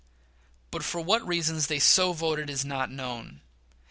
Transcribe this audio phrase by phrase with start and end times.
[0.71, 3.41] But for what reasons they so voted is not known.